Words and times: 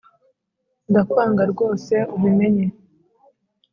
ndakwanga 0.89 1.43
rwose 1.51 1.95
ubimenye 2.15 2.65